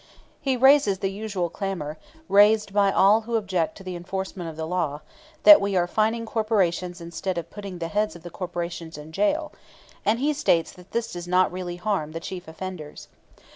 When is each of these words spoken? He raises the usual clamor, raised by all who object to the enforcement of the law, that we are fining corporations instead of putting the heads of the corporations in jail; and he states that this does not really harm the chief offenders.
He 0.41 0.57
raises 0.57 0.97
the 0.97 1.11
usual 1.11 1.47
clamor, 1.51 1.99
raised 2.27 2.73
by 2.73 2.91
all 2.91 3.21
who 3.21 3.35
object 3.35 3.77
to 3.77 3.83
the 3.83 3.95
enforcement 3.95 4.49
of 4.49 4.55
the 4.57 4.65
law, 4.65 5.01
that 5.43 5.61
we 5.61 5.75
are 5.75 5.85
fining 5.85 6.25
corporations 6.25 6.99
instead 7.01 7.37
of 7.37 7.51
putting 7.51 7.77
the 7.77 7.87
heads 7.87 8.15
of 8.15 8.23
the 8.23 8.31
corporations 8.31 8.97
in 8.97 9.11
jail; 9.11 9.51
and 10.03 10.17
he 10.17 10.33
states 10.33 10.71
that 10.71 10.89
this 10.89 11.13
does 11.13 11.27
not 11.27 11.51
really 11.51 11.75
harm 11.75 12.13
the 12.13 12.19
chief 12.19 12.47
offenders. 12.47 13.09